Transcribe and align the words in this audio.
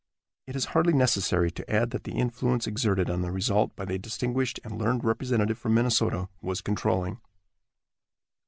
It 0.47 0.55
is 0.55 0.65
hardly 0.73 0.93
necessary 0.93 1.51
to 1.51 1.71
add 1.71 1.91
that 1.91 2.05
the 2.05 2.13
influence 2.17 2.65
exerted 2.65 3.07
on 3.07 3.21
the 3.21 3.29
result 3.31 3.75
by 3.75 3.85
the 3.85 3.99
distinguished 3.99 4.59
and 4.63 4.79
learned 4.79 5.03
representative 5.03 5.59
from 5.59 5.75
Minnesota 5.75 6.27
was 6.41 6.61
controlling. 6.61 7.21